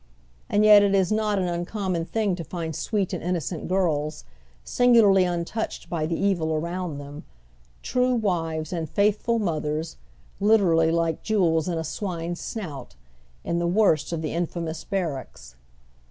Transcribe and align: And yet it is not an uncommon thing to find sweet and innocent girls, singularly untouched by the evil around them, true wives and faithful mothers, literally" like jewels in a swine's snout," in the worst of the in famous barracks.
And 0.49 0.65
yet 0.65 0.81
it 0.81 0.95
is 0.95 1.11
not 1.11 1.37
an 1.37 1.47
uncommon 1.47 2.05
thing 2.05 2.33
to 2.35 2.43
find 2.43 2.75
sweet 2.75 3.13
and 3.13 3.21
innocent 3.21 3.67
girls, 3.67 4.23
singularly 4.63 5.25
untouched 5.25 5.91
by 5.91 6.07
the 6.07 6.19
evil 6.19 6.53
around 6.53 6.97
them, 6.97 7.23
true 7.83 8.15
wives 8.15 8.73
and 8.73 8.89
faithful 8.89 9.37
mothers, 9.37 9.97
literally" 10.39 10.89
like 10.91 11.21
jewels 11.21 11.69
in 11.69 11.77
a 11.77 11.83
swine's 11.83 12.39
snout," 12.39 12.95
in 13.43 13.59
the 13.59 13.67
worst 13.67 14.11
of 14.11 14.23
the 14.23 14.33
in 14.33 14.47
famous 14.47 14.83
barracks. 14.83 15.55